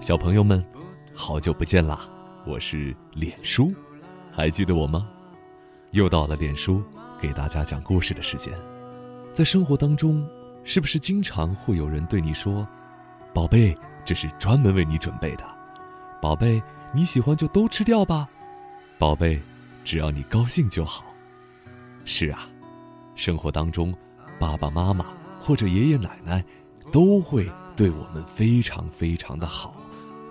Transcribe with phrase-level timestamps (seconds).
[0.00, 0.64] 小朋友们，
[1.12, 1.98] 好久不见啦！
[2.46, 3.74] 我是脸书，
[4.36, 5.08] 还记得我吗？
[5.92, 6.82] 又到了脸书
[7.18, 8.52] 给大家讲故事的时间。
[9.32, 10.28] 在生活当中，
[10.62, 12.68] 是不是经常会有人对你说
[13.32, 15.44] ：“宝贝，这是专门为你准备的。
[16.20, 16.62] ”“宝贝，
[16.92, 18.28] 你喜欢就都吃掉吧。
[19.00, 19.40] ”“宝贝，
[19.86, 21.06] 只要你高兴就好。”
[22.04, 22.46] 是啊，
[23.14, 23.94] 生活当中，
[24.38, 25.06] 爸爸妈妈
[25.40, 26.44] 或者爷爷奶奶
[26.92, 29.74] 都会对我们非常非常的好。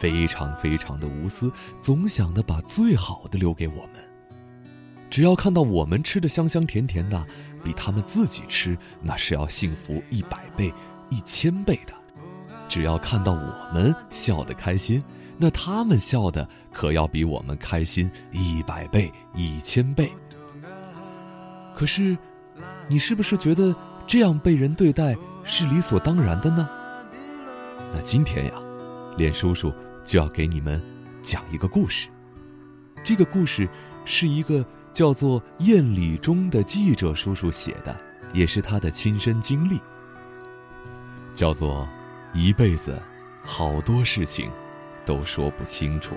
[0.00, 4.02] 非常非常的无私，总想着把最好的留给我们。
[5.10, 7.26] 只要看到我们吃的香香甜甜的，
[7.62, 10.72] 比他们自己吃那是要幸福一百倍、
[11.10, 11.92] 一千倍的。
[12.66, 15.02] 只要看到我们笑得开心，
[15.36, 20.10] 那他们笑的可要比我们开心一百倍、一千倍。
[21.76, 22.16] 可是，
[22.88, 23.76] 你是不是觉得
[24.06, 25.14] 这样被人对待
[25.44, 26.66] 是理所当然的呢？
[27.92, 28.52] 那今天呀，
[29.18, 29.70] 脸叔叔。
[30.10, 30.82] 就要给你们
[31.22, 32.08] 讲一个故事。
[33.04, 33.68] 这个故事
[34.04, 37.96] 是一个叫做燕礼忠的记者叔叔写的，
[38.32, 39.80] 也是他的亲身经历。
[41.32, 41.88] 叫做
[42.34, 43.00] “一辈子
[43.44, 44.50] 好多事情
[45.06, 46.16] 都说不清楚”，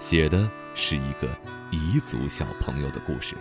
[0.00, 1.28] 写的是一个
[1.70, 3.36] 彝族小朋友的故事。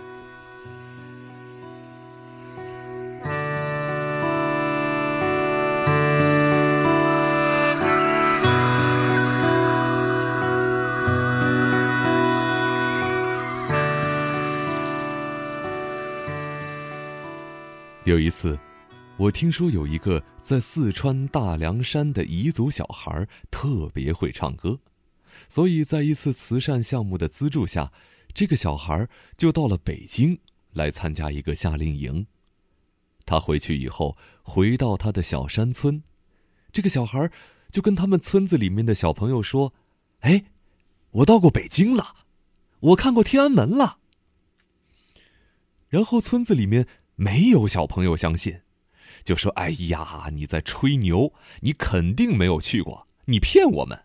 [18.07, 18.57] 有一次，
[19.17, 24.79] 我听说有一个在四川大凉山的彝族小孩特别会唱歌，
[25.49, 27.91] 所以在一次慈善项目的资助下，
[28.33, 30.39] 这个小孩就到了北京
[30.71, 32.25] 来参加一个夏令营。
[33.25, 36.01] 他回去以后，回到他的小山村，
[36.71, 37.29] 这个小孩
[37.71, 39.73] 就跟他们村子里面的小朋友说
[40.21, 40.45] ：“哎，
[41.11, 42.15] 我到过北京了，
[42.79, 43.97] 我看过天安门了。”
[45.89, 46.87] 然后村子里面。
[47.19, 48.61] 没有小朋友相信，
[49.23, 54.03] 就说：“哎呀，你在吹牛，你肯定没有去过，你骗我们。”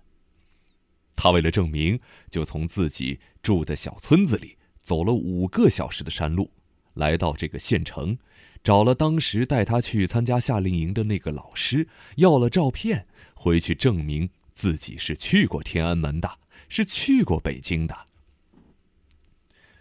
[1.15, 6.51] 他为了证明，就从自己住的小村子里走了五个小时的山路，
[6.95, 8.17] 来到这个县城，
[8.65, 11.87] 找了当时带他去参加夏令营的那个老师，
[12.17, 16.39] 要了照片，回去证明自己是去过天安门的，
[16.71, 17.95] 是去过北京的。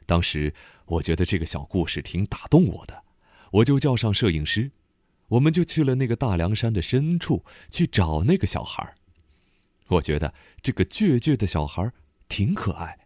[0.06, 0.54] 当时
[0.86, 3.02] 我觉得这个小故事挺打动我的。
[3.52, 4.72] 我就叫上摄影师，
[5.28, 8.96] 我们就去了那个大凉山的深处去找那个小孩
[9.90, 11.92] 我觉得这个倔倔的小孩
[12.30, 12.98] 挺可爱。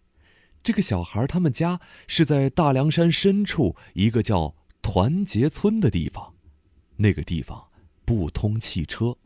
[0.61, 6.35] 这个小孩他们家是在大凉山深处一个叫团结村的地方，
[6.97, 7.69] 那个地方
[8.03, 9.17] 不通汽车，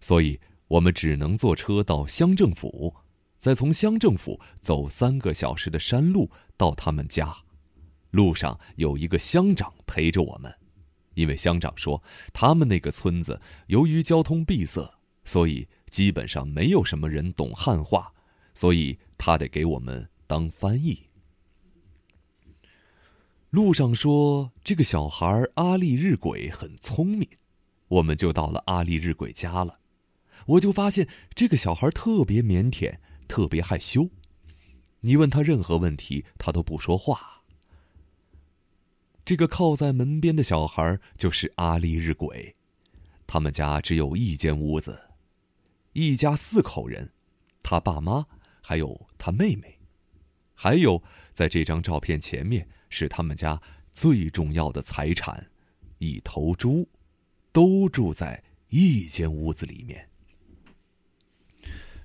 [0.00, 2.96] 所以我们只能坐车到乡政府，
[3.38, 7.41] 再从乡政府走三个小时的山路到他们家。
[8.12, 10.54] 路上有一个乡长陪着我们，
[11.14, 12.02] 因为乡长说
[12.32, 18.12] 他们那个村子由于交通闭塞，所以基本上没有什么人懂汉话，
[18.54, 21.08] 所以他得给我们当翻译。
[23.48, 27.26] 路上说这个小孩阿力日鬼很聪明，
[27.88, 29.78] 我们就到了阿力日鬼家了。
[30.46, 34.10] 我就发现这个小孩特别腼腆，特别害羞，
[35.00, 37.31] 你问他任何问题，他都不说话。
[39.32, 42.54] 这个靠在门边的小孩就是阿力日鬼，
[43.26, 45.00] 他们家只有一间屋子，
[45.94, 47.10] 一家四口人，
[47.62, 48.26] 他爸妈
[48.60, 49.78] 还有他妹妹，
[50.52, 51.02] 还有
[51.32, 53.58] 在这张照片前面是他们家
[53.94, 55.50] 最重要的财产，
[55.96, 56.86] 一头猪，
[57.52, 60.10] 都住在一间屋子里面。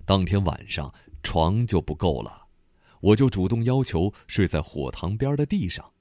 [0.06, 0.94] 当天晚上
[1.24, 2.48] 床就不够了，
[3.02, 5.92] 我就主动要求睡在火塘边的地上。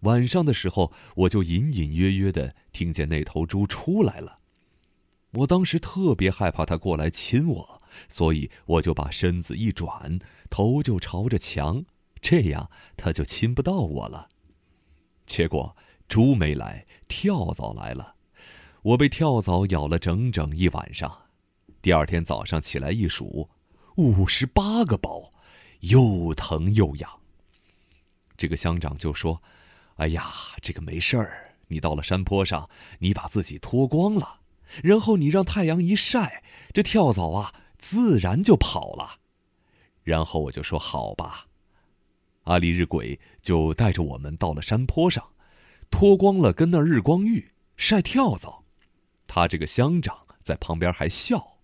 [0.00, 4.40] 晚上的时候，我就隐隐约约的听见那头猪出来了。
[5.32, 11.84] 我当时特别害怕它过来亲我，所以我就把身子一转，头就朝着墙，
[12.20, 14.28] 这样它就亲不到我了。
[15.26, 15.76] 结果
[16.08, 18.14] 猪没来，跳蚤来了，
[18.82, 21.22] 我被跳蚤咬了整整一晚上。
[21.82, 23.50] 第二天早上起来一数，
[23.96, 25.30] 五十八个包，
[25.80, 27.10] 又疼又痒。
[28.36, 29.42] 这个乡长就说
[29.96, 34.40] ：“哎呀，这个没事儿，你到了山坡上，你把自己脱光了，
[34.82, 39.20] 然后你让太阳一晒，这跳蚤啊自然就跑了。”
[40.04, 41.46] 然后我就说：“好吧。”
[42.44, 45.30] 阿里日鬼就带着我们到了山坡上，
[45.90, 48.62] 脱光了跟那日光浴晒跳蚤。
[49.26, 51.56] 他这个乡长在旁边还笑：“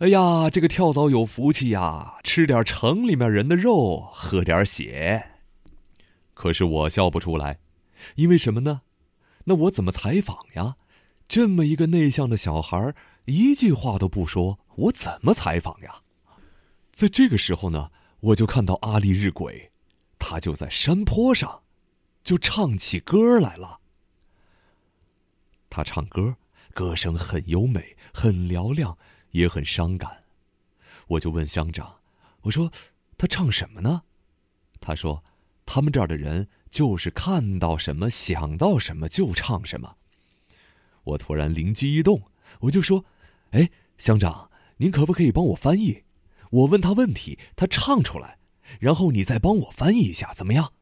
[0.00, 5.32] 哎呀，这个跳蚤有福气呀，吃点城里面人的肉，喝点血。”
[6.38, 7.58] 可是我笑不出来，
[8.14, 8.82] 因为什么呢？
[9.46, 10.76] 那我怎么采访呀？
[11.26, 12.94] 这么一个内向的小孩，
[13.24, 16.02] 一句话都不说，我怎么采访呀？
[16.92, 17.90] 在这个时候呢，
[18.20, 19.72] 我就看到阿力日鬼。
[20.16, 21.64] 他就在山坡上，
[22.22, 23.80] 就唱起歌来了。
[25.68, 26.36] 他唱歌，
[26.72, 28.96] 歌声很优美，很嘹亮，
[29.32, 30.22] 也很伤感。
[31.08, 31.96] 我就问乡长
[32.42, 32.70] ：“我说
[33.16, 34.02] 他唱什么呢？”
[34.80, 35.24] 他说
[35.70, 39.96] ：“他们这儿的人就是看到什么想到什么就唱什么。”
[41.04, 42.22] 我突然灵机一动，
[42.60, 43.04] 我就说
[43.52, 46.04] ：“哎，乡长，您可不可以帮我翻译？
[46.50, 48.38] 我问他问题，他唱出来。”
[48.80, 50.72] 然后你再帮我翻译一下，怎么样？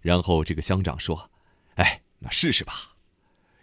[0.00, 1.30] 然后这个乡长说
[1.76, 2.96] ：“哎，那试试吧。”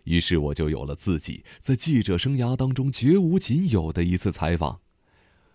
[0.05, 4.79] 于是我就有了自己在记者生涯当中绝无仅有的一次采访。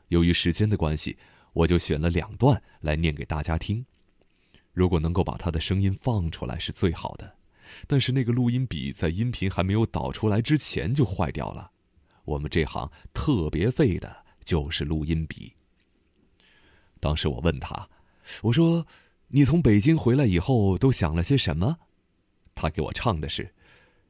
[0.09, 1.17] 由于时间的关系，
[1.53, 3.85] 我就选了两段来念给大家听。
[4.73, 7.37] 如果能够把他的声音放出来是最好的，
[7.87, 11.71] 但是那个录音笔在音频还没有导出来之前就坏掉了。
[12.25, 15.53] 我们这行特别废的就是录音笔。
[17.01, 17.89] 当时我问他
[18.43, 18.87] ：“我说，
[19.29, 21.79] 你从北京回来以后都想了些什么？”
[22.55, 23.53] 他给我唱的是：“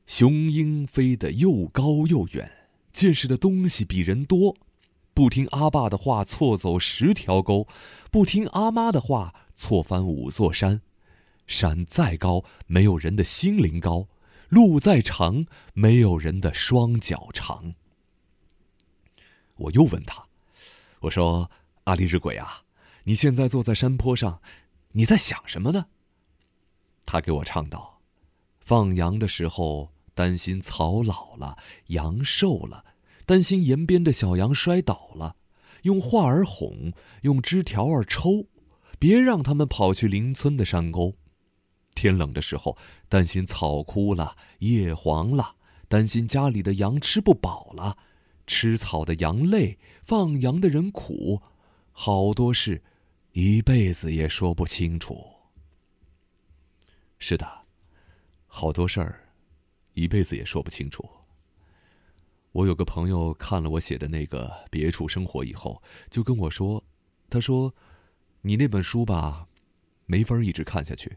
[0.07, 4.57] 雄鹰飞得又高又远，见识的东西比人多。
[5.15, 7.67] 不听阿爸的话，错走十条沟；
[8.11, 10.81] 不听阿妈的话，错翻五座山。
[11.47, 14.09] 山再高，没有人的心灵高；
[14.49, 15.45] 路再长，
[15.75, 17.75] 没有人的双脚长。”
[19.57, 20.25] 我又问他
[21.01, 21.51] ：“我说，
[21.85, 22.63] 阿力日鬼啊！”
[23.05, 24.41] 你现在坐在山坡上，
[24.93, 25.87] 你在想什么呢？
[27.05, 28.01] 他给我唱道
[28.61, 31.59] ：“放羊的时候担心草老了，
[31.89, 32.85] 羊瘦了，
[33.33, 35.37] 担心沿边的小羊摔倒了，
[35.85, 36.93] 用话儿哄，
[37.23, 38.45] 用枝条儿抽，
[38.99, 41.15] 别让他们跑去邻村的山沟。
[41.95, 42.77] 天冷的时候
[43.09, 45.57] 担心草枯了，叶黄了，
[45.89, 47.97] 担心家里的羊吃不饱了，
[48.47, 51.41] 吃草的羊累，放羊的人苦，
[51.91, 52.83] 好多事。”
[53.33, 55.25] 一辈子也说不清楚。
[57.19, 57.51] 是的，
[58.47, 59.27] 好多事儿，
[59.95, 61.09] 一辈子也说不清楚。
[62.53, 66.85] 我有个朋友看了我写的那个《别处生活》以后，就跟我说
[67.29, 67.75] ：“他说，
[68.43, 69.49] 你那本书吧，
[70.07, 71.17] 没法一直看下去，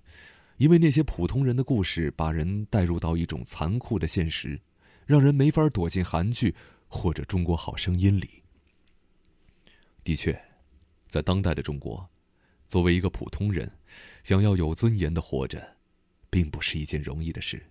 [0.58, 4.62] 因为那些普通人的故事把人带入到一种残酷的现实，
[5.06, 6.56] 让人没法躲进韩剧
[6.88, 8.44] 或者《中国好声音》里。”
[10.04, 10.42] 的确。
[11.08, 12.10] 在当代的中国，
[12.68, 13.72] 作为一个普通人，
[14.24, 15.78] 想要有尊严的活着，
[16.30, 17.64] 并不是一件容易的事。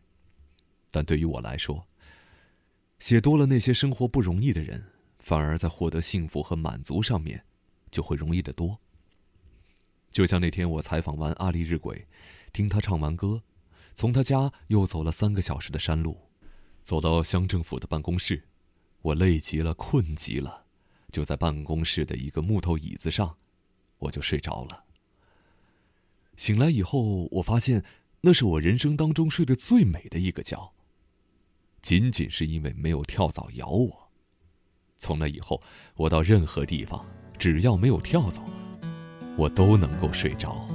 [0.90, 1.86] 但对于我来说，
[2.98, 7.44] 写多了那些生活不容易的人，反而在获得幸福和满足上面，
[7.90, 8.78] 就会容易得多。
[10.10, 12.06] 就像那天我采访完阿丽日鬼，
[12.52, 13.42] 听他唱完歌，
[13.94, 16.16] 从他家又走了三个小时的山路，
[16.82, 18.44] 走到乡政府的办公室，
[19.02, 20.64] 我累极了，困极了。
[21.10, 23.36] 就在办公室的一个木头椅子上，
[23.98, 24.84] 我就睡着了。
[26.36, 27.84] 醒来以后，我发现
[28.22, 30.72] 那是我人生当中睡得最美的一个觉。
[31.84, 34.10] 仅仅是因为没有跳蚤咬我。
[34.96, 35.60] 从那以后，
[35.96, 37.04] 我到任何地方，
[37.38, 38.42] 只要没有跳蚤，
[39.36, 40.66] 我都能够睡着。